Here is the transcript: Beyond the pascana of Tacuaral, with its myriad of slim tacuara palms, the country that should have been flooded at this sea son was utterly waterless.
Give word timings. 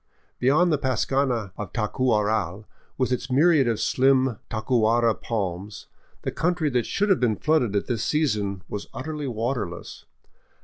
Beyond 0.39 0.71
the 0.73 0.79
pascana 0.79 1.51
of 1.57 1.73
Tacuaral, 1.73 2.65
with 2.97 3.11
its 3.11 3.29
myriad 3.29 3.67
of 3.67 3.79
slim 3.79 4.39
tacuara 4.49 5.13
palms, 5.13 5.85
the 6.23 6.31
country 6.31 6.71
that 6.71 6.87
should 6.87 7.09
have 7.09 7.19
been 7.19 7.35
flooded 7.35 7.75
at 7.75 7.85
this 7.85 8.03
sea 8.03 8.25
son 8.25 8.63
was 8.67 8.87
utterly 8.95 9.27
waterless. 9.27 10.05